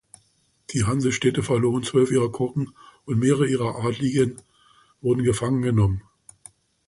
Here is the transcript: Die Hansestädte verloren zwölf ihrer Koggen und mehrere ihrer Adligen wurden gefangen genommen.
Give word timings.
Die 0.71 0.83
Hansestädte 0.85 1.43
verloren 1.43 1.83
zwölf 1.83 2.09
ihrer 2.09 2.31
Koggen 2.31 2.73
und 3.05 3.19
mehrere 3.19 3.45
ihrer 3.45 3.75
Adligen 3.85 4.41
wurden 4.99 5.21
gefangen 5.23 5.61
genommen. 5.61 6.01